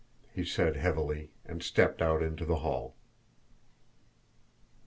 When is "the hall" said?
2.43-2.95